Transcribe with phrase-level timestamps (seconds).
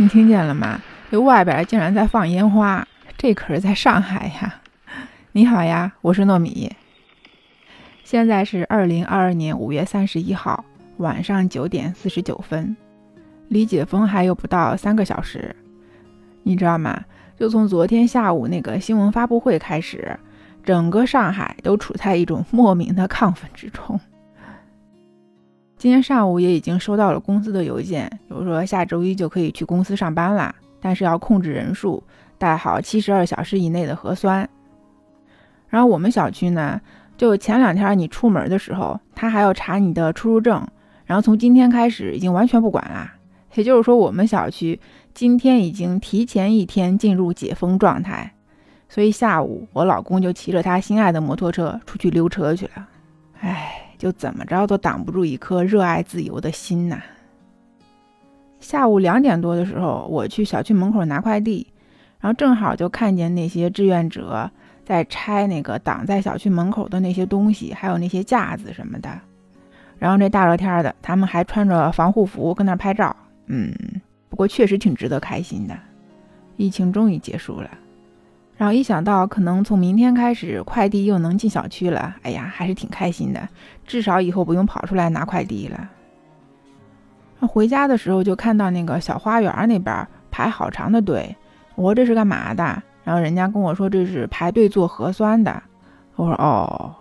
[0.00, 0.80] 你听见了吗？
[1.10, 2.88] 这外边竟然在放烟花，
[3.18, 4.54] 这可是在上海呀！
[5.32, 6.74] 你好呀，我是糯米。
[8.02, 10.64] 现在是二零二二年五月三十一号
[10.96, 12.74] 晚上九点四十九分，
[13.48, 15.54] 离解封还有不到三个小时。
[16.44, 17.04] 你知道吗？
[17.38, 20.18] 就从昨天下午那个新闻发布会开始，
[20.64, 24.00] 整个上海都处在一种莫名的亢奋之中。
[25.80, 30.54] 今天上午也已经收到了公司的邮件，比如说下周一就可以去公司上班啦。
[30.78, 32.02] 但是要控制人数，
[32.36, 34.46] 带好七十二小时以内的核酸。
[35.70, 36.78] 然后我们小区呢，
[37.16, 40.62] 就前两天你出门的时候，他还要查你的出入证。
[41.06, 43.14] 然后从今天开始，已经完全不管啦。
[43.54, 44.78] 也就是说，我们小区
[45.14, 48.30] 今天已经提前一天进入解封状态。
[48.86, 52.86] 所以下午我老公就骑着他心爱的摩托车出去溜车去了。
[53.40, 57.02] 唉，就怎么着都挡不住一颗热爱自由的心呐。
[58.58, 61.66] 下午两点多的时候，我去小区门口拿快递，
[62.18, 64.50] 然后正好就看见那些志愿者
[64.86, 69.10] 在拆那个挡在小区门口的那些东西，还有那些架子什么的。
[69.98, 73.14] 然后这大热天的，他们还穿着防护服跟那拍照。
[73.48, 73.70] 嗯，
[74.30, 75.78] 不过确实挺值得开心的，
[76.56, 77.68] 疫情终于结束了。
[78.60, 83.48] 然后一想到可能从明天开始快递又能进小区了，哎呀，还是挺开心的，
[83.86, 85.88] 至少以后不用跑出来拿快递了。
[87.48, 91.34] 回家的时候就看到那个小花园那边排好长的队，
[91.74, 92.82] 我说这是干嘛的？
[93.02, 95.62] 然后人家跟我说这是排队做核酸的。
[96.16, 96.94] 我说哦，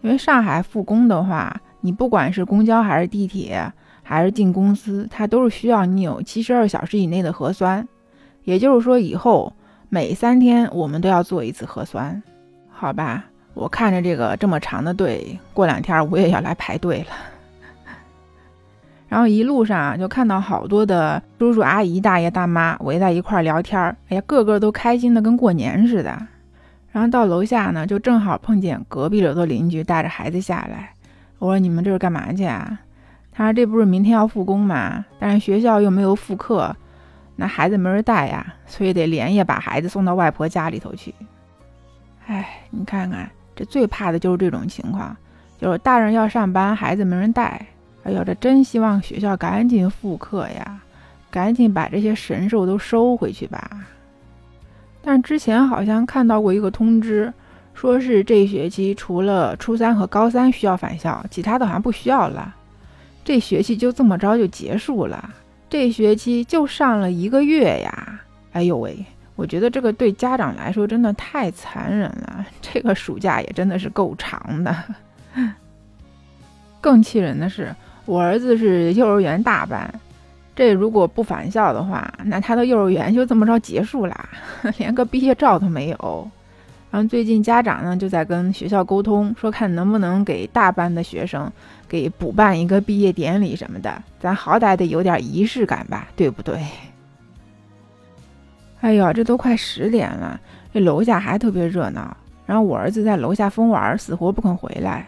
[0.00, 7.86] 因为上海复工的话，你不管是公交还是地铁还是进公司，它都是需要你有七十二小时以内的核酸。
[8.42, 9.52] 也就是说，以后
[9.88, 12.22] 每三天我们都要做一次核酸，
[12.70, 13.24] 好吧？
[13.54, 17.16] 我看着这个这么长的队，过两天我也要来排队了。
[19.08, 26.26] 然后一路上，就看到好多的叔叔阿姨、大爷大妈围在一块聊天儿，哎呀，个个都开心的跟过年似的。
[26.90, 30.90] 然后到楼下呢，就正好碰见隔壁楼的邻居带着孩子下来。
[31.38, 32.80] 我说：“你们这是干嘛去啊？”
[33.30, 35.04] 他说：“这不是明天要复工吗？
[35.18, 36.74] 但是学校又没有复课，
[37.36, 41.14] 那孩子没人带呀，所以得连夜把孩子送到外婆家里头去。”
[42.26, 45.16] 哎，你看看，这最怕的就是这种情况，
[45.60, 47.64] 就是大人要上班，孩子没人带。
[48.02, 50.80] 哎呦，这真希望学校赶紧复课呀，
[51.30, 53.70] 赶紧把这些神兽都收回去吧。
[55.02, 57.32] 但之前好像看到过一个通知，
[57.74, 62.54] 说是这学期除了初三和高三需要返校，其他的好像不需要了。
[63.24, 65.30] 这学期就这么着就结束了，
[65.68, 68.20] 这学期就上了一个月呀！
[68.52, 69.04] 哎呦喂，
[69.34, 74.74] 我觉得这个对家长来说真的太残忍了， 这个暑假也真的是够长的。
[76.80, 77.74] 更气人的是。
[78.04, 79.92] 我儿子是幼儿园大班，
[80.54, 84.28] 这如果不返校的话，那他的幼儿园就这么着结束啦，
[84.78, 86.30] 连个毕业照都没有。
[86.96, 91.52] 然后最近家长呢就在跟学校沟通，说看能不能给大班的学生
[91.86, 96.58] 给补办一个毕业典礼什么的，咱好歹得有点仪式感吧，对不对？
[98.80, 100.40] 哎呦，这都快十点了，
[100.72, 105.06] 这楼下还特别热闹，然后我儿子在楼下疯玩，死活不肯回来，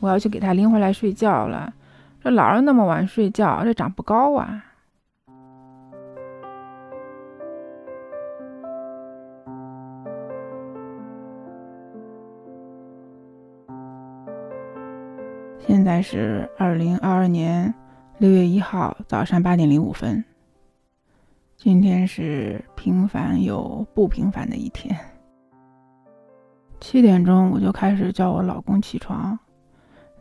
[0.00, 1.72] 我要去给他拎回来睡觉了。
[2.22, 4.62] 这老是那么晚睡觉，这长不高啊！
[15.84, 17.74] 现在是二零二二年
[18.16, 20.24] 六月一号早上八点零五分。
[21.58, 24.98] 今天是平凡又不平凡的一天。
[26.80, 29.38] 七点钟我就开始叫我老公起床。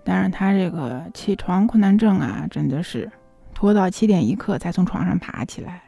[0.04, 3.10] 但是他这个起床困难症啊，真的是
[3.54, 5.82] 拖到七点一刻才从床上爬起来。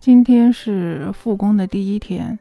[0.00, 2.36] 今天是复工的第一天，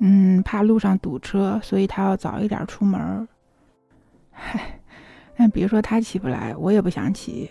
[0.00, 3.28] 嗯，怕路上堵车，所以他要早一点出门。
[4.32, 4.77] 嗨，
[5.38, 7.48] 但别说他起不来，我也不想起。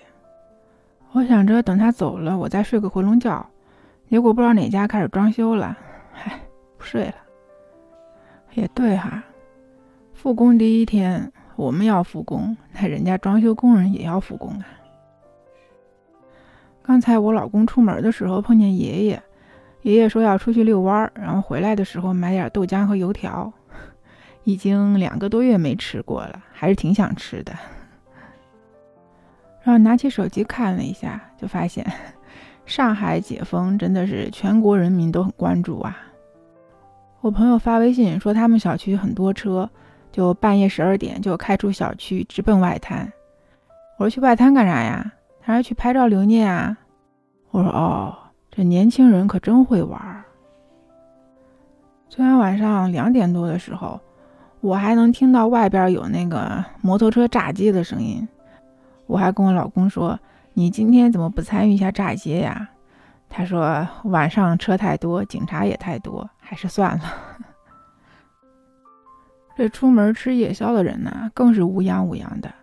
[1.13, 3.43] 我想着等他走了，我再睡个回笼觉。
[4.09, 5.77] 结果不知道哪家开始装修了，
[6.11, 6.37] 嗨，
[6.77, 7.15] 不睡了。
[8.53, 9.23] 也对哈，
[10.13, 11.31] 复工第一天。
[11.55, 14.65] 我们要复工，那人家装修工人也要复工啊。
[16.83, 19.23] 刚才我老公出门的时候碰见爷爷，
[19.81, 23.51] 爷爷说要出去遛弯，然后回来的时候买点豆浆和油条，
[24.43, 27.53] 已经两个多月没吃过了，还是挺想吃的。
[29.67, 31.85] 然后拿起手机看了一下，就发现
[32.65, 35.97] 上海解封真的是全国人民都很关注啊。
[37.19, 39.69] 我朋友发微信说他们小区很多车。
[40.09, 43.11] 就半夜十二点就开出小区，直奔外滩。
[43.97, 45.11] 我说去外滩干啥呀？
[45.41, 46.75] 他说去拍照留念啊。
[47.51, 48.17] 我说哦，
[48.49, 50.23] 这年轻人可真会玩。
[52.09, 53.99] 昨天晚上两点多的时候，
[54.61, 58.27] 我还能听到外边有那个摩托车炸街的声音。
[59.07, 60.19] 我还跟我老公说
[60.53, 62.69] ：“你今天怎么不参与一下炸街呀？”
[63.29, 67.03] 他说：“晚上车太多，警察也太多，还是算了。
[69.57, 72.53] ”这出门吃夜宵的人呢，更是乌泱乌泱的。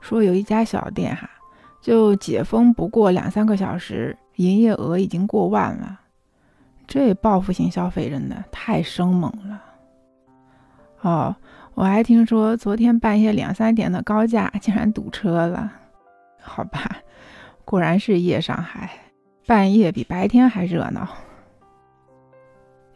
[0.00, 1.28] 说有一家小店哈，
[1.80, 6.00] 就解封不过两三个小时，营业额已经过万了。
[6.86, 9.62] 这报复性消费真的太生猛了。
[11.00, 11.34] 哦，
[11.72, 15.72] 我还听说昨天半夜两三点的高架竟然堵车了。
[16.44, 16.98] 好吧，
[17.64, 18.90] 果然是夜上海，
[19.46, 21.08] 半夜比白天还热闹。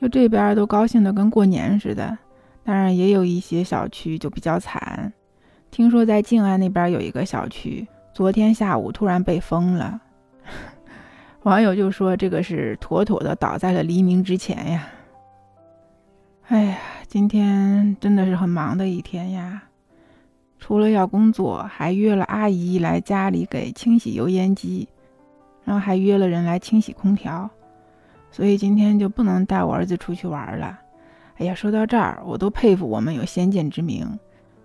[0.01, 2.17] 就这边都高兴的跟过年似的，
[2.63, 5.13] 当然也有一些小区就比较惨。
[5.71, 10.01] 听说在静安那边有一个小区，昨天下午突然被封了。
[11.43, 14.87] 网友就说这个是妥妥的倒在了黎明之前呀。
[16.49, 19.63] 哎呀，今天真的是很忙的一天呀。
[20.69, 24.87] 除了要工作，还约了阿姨来家里给清洗油烟机，
[25.65, 27.49] 然后还约了人来清洗空调，
[28.31, 30.79] 所以今天就不能带我儿子出去玩了。
[31.39, 34.07] 哎呀，说到这儿，我都佩服我们有先见之明，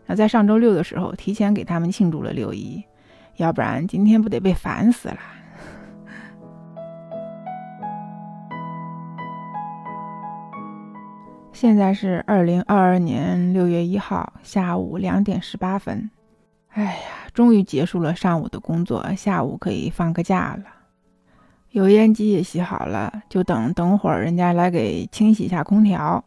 [0.05, 2.83] 那在上周六的时候提前给他们庆祝了六一，
[3.37, 5.19] 要不然今天不得被烦死了。
[11.63, 16.11] 现在是二零二二年六月一号下午两点十八分。
[16.71, 16.99] 哎呀，
[17.33, 20.65] 终于结束了上午的工作，下午可以放个假了。
[21.69, 26.25] 油烟机也洗好了，就等等会儿人家来给清洗一下空调。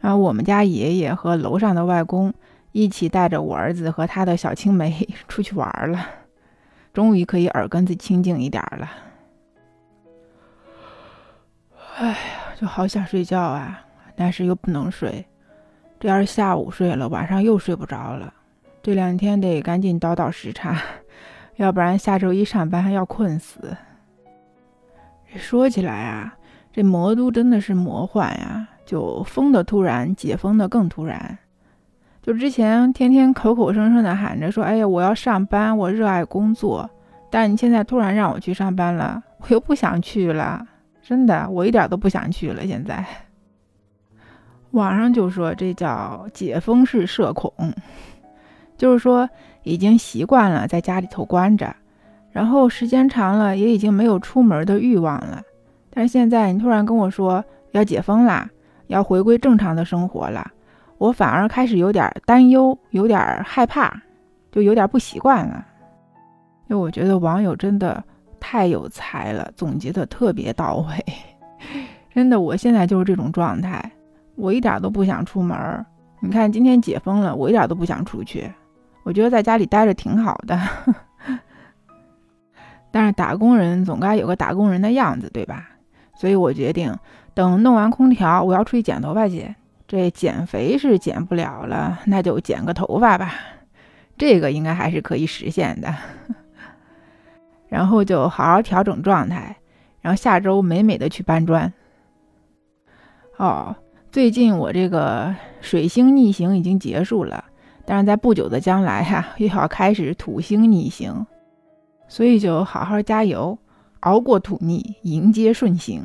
[0.00, 2.34] 然后我们家爷爷和楼上的外公
[2.72, 6.04] 一起带着我儿子和他的小青梅 出去玩了，
[6.92, 8.90] 终于可以耳根子清净一点了。
[11.98, 12.16] 哎呀，
[12.60, 13.84] 就好想睡觉啊！
[14.16, 15.24] 但是又不能睡，
[16.00, 18.32] 这要是下午睡了，晚上又睡不着了。
[18.82, 20.80] 这两天得赶紧倒倒时差，
[21.56, 23.76] 要不然下周一上班要困死。
[25.34, 26.34] 说起来啊，
[26.72, 28.68] 这魔都真的是魔幻呀！
[28.86, 31.36] 就封的突然，解封的更突然。
[32.22, 36.88] 就之前天天口口声声的喊着说：“哎呀，我要上班，我热爱工作。”
[37.28, 40.64] 但你现在突然让我去上班了，我又不想去了。
[41.02, 42.64] 真的，我一点都不想去了。
[42.66, 43.04] 现在。
[44.76, 47.50] 网上就说这叫解封式社恐，
[48.76, 49.28] 就是说
[49.62, 51.74] 已经习惯了在家里头关着，
[52.30, 55.42] 然后时间长了也已经没有出门的欲望了。
[55.90, 57.42] 但是现在你突然跟我说
[57.72, 58.48] 要解封啦，
[58.88, 60.46] 要回归正常的生活了，
[60.98, 63.92] 我反而开始有点担忧，有点害怕，
[64.52, 65.66] 就有点不习惯了。
[66.68, 68.04] 因为我觉得网友真的
[68.38, 71.04] 太有才了，总结的特别到位。
[72.14, 73.90] 真的，我现在就是这种状态。
[74.36, 75.84] 我一点都不想出门
[76.20, 78.50] 你看今天解封了，我一点都不想出去。
[79.02, 80.58] 我觉得在家里待着挺好的，
[82.90, 85.68] 但是打工人总该有个打工人的样子，对吧？
[86.14, 86.92] 所以我决定
[87.34, 89.54] 等弄完空调，我要出去剪头发去。
[89.86, 93.32] 这减肥是减不了了，那就剪个头发吧，
[94.18, 95.94] 这个应该还是可以实现的。
[97.68, 99.56] 然后就好好调整状态，
[100.00, 101.72] 然后下周美美的去搬砖。
[103.36, 103.76] 哦。
[104.16, 107.44] 最近我这个水星逆行已经结束了，
[107.84, 111.26] 但是在不久的将来哈，又要开始土星逆行，
[112.08, 113.58] 所以就好好加油，
[114.00, 116.02] 熬过土逆，迎接顺行。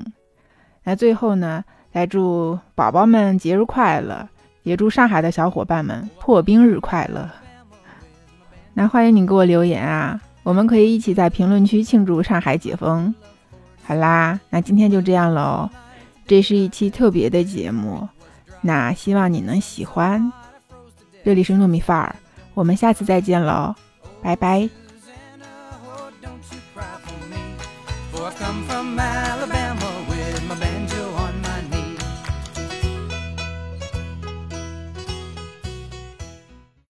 [0.84, 1.64] 那最后呢，
[1.94, 4.28] 来祝宝宝们节日快乐，
[4.64, 7.30] 也祝上海的小伙伴们破冰日快乐。
[8.74, 13.16] 那欢迎你给我留言啊，我们可以一起在评论区庆祝上海解封。
[13.86, 15.70] 好啦，那今天就这样喽。
[16.32, 18.08] 这是一期特别的节目，
[18.62, 20.32] 那希望你能喜欢。
[21.26, 22.16] 这里是糯米范儿，
[22.54, 23.76] 我们下次再见喽，
[24.24, 24.70] 拜拜。